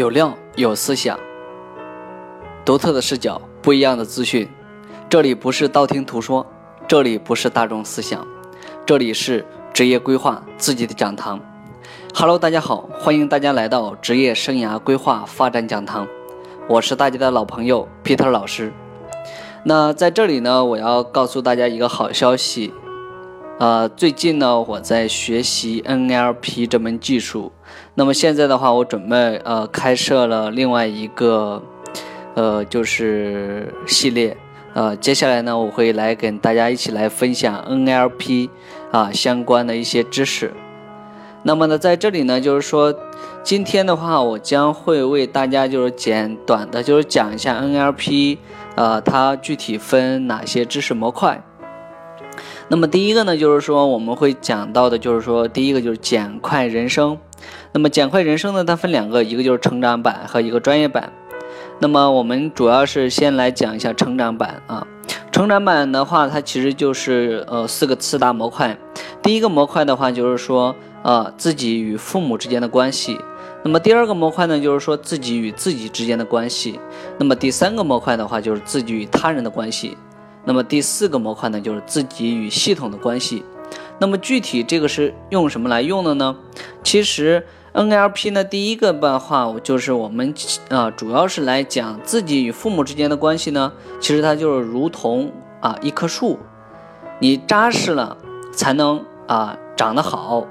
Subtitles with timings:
[0.00, 1.20] 有料有思想，
[2.64, 4.48] 独特的视角，不一样的资讯。
[5.10, 6.46] 这里不是道听途说，
[6.88, 8.26] 这里不是大众思想，
[8.86, 9.44] 这里是
[9.74, 11.38] 职业规划自己的讲堂。
[12.14, 16.08] Hello，大家好，欢迎大家来到职业生涯规划发展讲堂。
[16.66, 18.72] 我是大家的老朋友 Peter 老师。
[19.64, 22.72] 那在这里呢，我要告诉大家一个好消息。
[23.60, 27.52] 呃，最近呢，我在学习 NLP 这门技术。
[27.94, 31.62] 那么现在的话，我准备呃开设了另外一个
[32.34, 34.34] 呃就是系列。
[34.72, 38.48] 呃，接下来呢，我会来跟大家一起来分享 NLP
[38.92, 40.54] 啊相关的一些知识。
[41.42, 42.94] 那么呢，在这里呢，就是说
[43.42, 48.38] 今天的话，我将会为大家就是简短的，就是讲一下 NLP，
[48.76, 51.42] 呃，它具体分哪些知识模块。
[52.72, 57.18] 那么第一个呢，就是说我们会讲到的，就是说第一个就是简快人生。
[57.72, 61.12] 那么简快人生呢，它分两个，一个就是成长版和一个专业版。
[61.80, 64.86] 那么我们主要是先来讲一下成长版啊。
[65.32, 68.78] 成长版的话，它其实就是呃四个四大模块。
[69.20, 73.18] 第一个模块的话，就是说呃自己与父母之间的关系。
[73.64, 76.78] 那么第二个模块呢，就是说自己与自己之间的关系。
[77.18, 79.96] 那么第三个模块的话，就是自己与他人的关系。
[80.44, 83.44] 那么第四个模块呢，就是自己与系统的关系。
[83.98, 86.36] 那么具体这个是用什么来用的呢？
[86.82, 90.34] 其实 NLP 呢，第一个的话就是我们
[90.70, 93.72] 啊，主要是来讲自己与父母之间的关系呢。
[94.00, 95.30] 其实它就是如同
[95.60, 96.38] 啊一棵树，
[97.18, 98.16] 你扎实了
[98.52, 100.46] 才能啊长得好。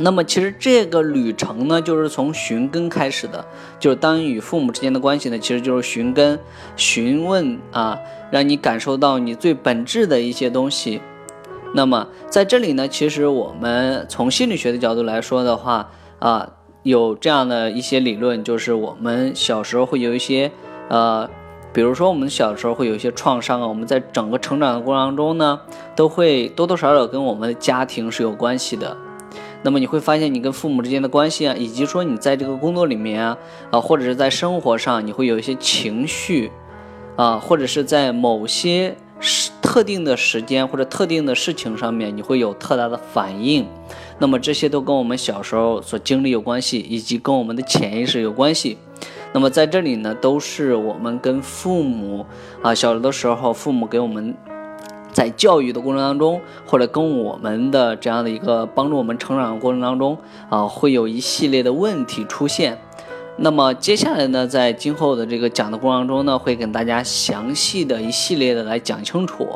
[0.00, 3.44] 那么其实这个旅程呢，就是从寻根开始的，
[3.80, 6.38] 就是当与父母之间的关系呢，其实就是寻根、
[6.76, 7.98] 询问啊，
[8.30, 11.00] 让你感受到你最本质的一些东西。
[11.74, 16.48] 那么在这里呢，其实我们从心理学的角度来说的话啊，
[16.84, 20.52] 有这样的一些理论，就是我们小时候会有一些
[20.88, 21.28] 呃，
[21.72, 25.60] 比如说我们小时候会有一些创伤啊，我们在整个成长的过程当中呢，
[25.96, 28.96] 都会多多少少跟我们的家庭是有关系的。
[29.62, 33.36] 那么你会发现，你跟父母之间的关系啊，以及说你在这个工作里面啊，
[33.70, 36.52] 啊，或者是在生活上，你会有一些情绪，
[37.16, 43.66] 啊，或者是在某些时特定的时间或者特定的事情上面，你会有特大的反应。
[44.18, 48.78] 那么这些都跟我们小时候所经历有关系，以及跟我们的潜意识有关系。
[49.32, 52.24] 那么在这里呢，都是我们跟父母
[52.62, 54.34] 啊，小的时候父母给我们。
[55.30, 60.16] 教育的过程当中，或者跟我们的这样的一个帮助我们成长的过程当中
[60.48, 62.78] 啊，会有一系列的问题出现。
[63.36, 69.46] 那么接下来呢，在今后的这个讲的过程当中呢，会跟大家详细的一系列的来讲清楚。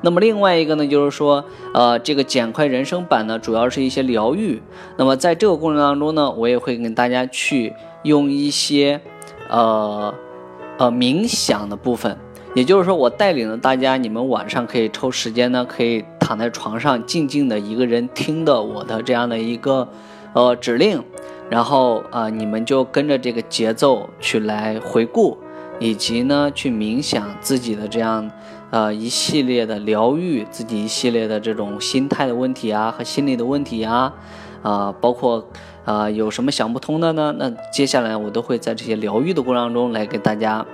[0.00, 1.44] 那么另外一个呢，就是说，
[1.74, 4.62] 呃，这个简快人生版呢，主要是一些疗愈。
[4.96, 8.98] 那么在这个过程当中呢，我也会跟大家去用一些，
[9.50, 10.14] 呃，
[10.78, 12.16] 呃，冥想的部分。
[12.52, 19.88] 也就是说，我带领着大家，你们晚上可以抽时间呢，可以躺在床上静静的一个人听的我的这样的一个
[20.32, 21.00] 呃指令，
[21.48, 25.38] 然后啊，你们就跟着这个节奏去来回顾，
[25.78, 28.28] 以及呢去冥想自己的这样
[28.70, 34.12] 呃一系列的疗愈自己一系列的这种心态的问题啊和心理的问题啊
[34.62, 35.48] 啊，包括
[35.84, 37.32] 啊有什么想不通的呢？
[37.38, 40.66] 那接下来我都会在这些疗愈的过程当中来给大家。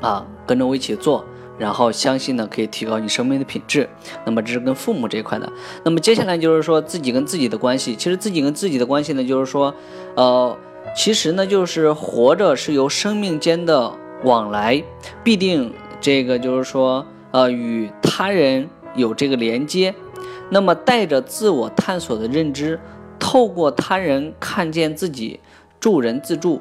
[0.00, 1.24] 啊，跟着我一起做，
[1.58, 3.88] 然后相信呢可以提高你生命的品质。
[4.24, 5.52] 那么这是跟父母这一块的。
[5.84, 7.94] 那么接下来就是说自己跟自己的关系。
[7.94, 9.74] 其实自己跟自己的关系呢，就是说，
[10.14, 10.56] 呃，
[10.96, 13.92] 其实呢就是活着是由生命间的
[14.24, 14.82] 往来，
[15.22, 19.94] 必定这个就是说，呃，与他人有这个连接。
[20.52, 22.80] 那么带着自我探索的认知，
[23.20, 25.38] 透过他人看见自己，
[25.78, 26.60] 助人自助。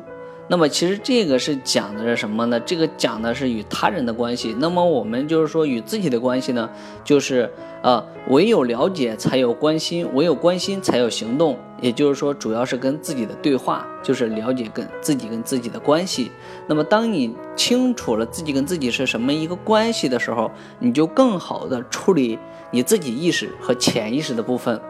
[0.52, 2.60] 那么其实这个是讲的是什么呢？
[2.62, 4.56] 这个讲的是与他人的关系。
[4.58, 6.68] 那么我们就是说与自己的关系呢，
[7.04, 7.48] 就是
[7.84, 11.56] 呃，唯有了解才有关心，唯有关心才有行动。
[11.80, 16.32] 也就是说，主要是跟自己的对话，就是了解跟自己跟自己的关系。
[16.68, 20.50] 那么当你清楚了自己跟自己是什么一个关系的时候，
[20.80, 22.40] 你就更好的处理
[22.72, 24.82] 你自己意识和潜意识的部分。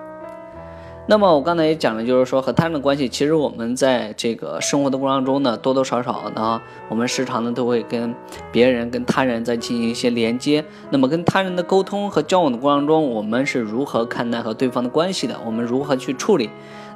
[1.09, 8.13] 那么我刚才也讲了，就是说和他人的关系，其实我们在这个生活的过程中呢，多多少少呢，我们时常呢都会跟
[8.51, 10.63] 别人、跟他人在进行一些连接。
[10.91, 15.35] 那么跟他人的沟通和交往的过程中，我们是如何看待和对方的关系的？
[15.43, 16.47] 我们如何去处理？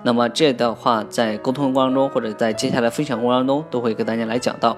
[0.03, 4.77] 那么这的话，在沟通的过程中，或者在接下来分享过程中，都会跟大家来讲到。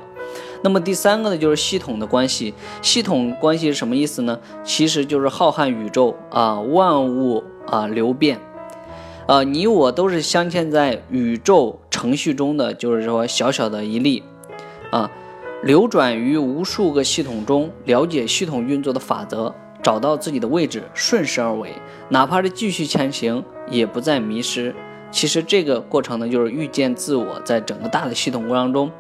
[0.62, 2.54] 那么第三个呢，就是系统的关系。
[2.82, 4.40] 系统关系是什么意思呢？
[4.64, 8.40] 其实就是浩瀚宇宙啊，万物啊流变。
[9.28, 14.22] 呃，你我都是镶嵌在宇宙程序中的，就是说小小的一粒，
[14.92, 15.10] 啊，
[15.64, 19.52] 流转于无数个系统中，了解系统运作的法则，
[19.82, 21.72] 找到自己的位置，顺势而为，
[22.10, 24.76] 哪怕是继续前行，也不再迷失。
[25.10, 28.92] 其实这个过程呢，就是遇见自我，在整个大的系统过程中。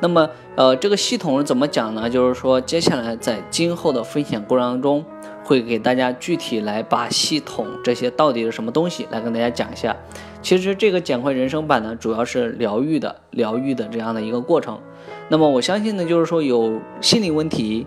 [0.00, 2.08] 那么，呃，这个系统是怎么讲呢？
[2.08, 5.04] 就是说，接下来在今后的分享过程中，
[5.46, 9.96] 会给大家具体来把系统这些到底是什么东西来跟大家讲一下。
[10.42, 14.80] 其实这个简会人生版呢，主要是疗愈的、疗愈的这样的一个过程。
[15.28, 17.86] 那么我相信呢，就是说有心理问题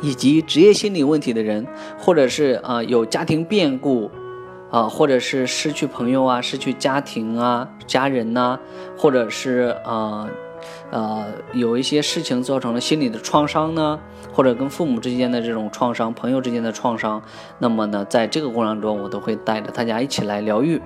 [0.00, 1.66] 以及职业心理问题的人，
[1.98, 4.10] 或者是啊有家庭变故。
[4.72, 8.58] 啊，或者是失去朋友啊，失去家庭啊，家人呐，
[8.96, 10.26] 或者是啊，
[10.90, 13.98] 呃，有一些事情造成了心理的创伤呢，
[14.32, 17.22] 或者跟父母之间的这种创伤，朋友之间的创伤，
[17.58, 20.80] 那么呢，在这个过程中，我都会带着大家一起来疗愈。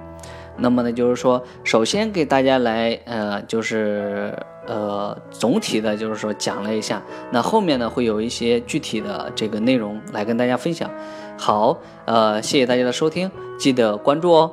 [0.59, 4.35] 那么呢，就是说，首先给大家来，呃，就是
[4.67, 10.91] 呃，总体的，就是说讲了一下，那后面呢，会有一些具体的这个内容来跟大家分享。
[11.37, 11.77] 好，
[12.07, 14.51] 呃，谢谢大家的收听，记得关注哦。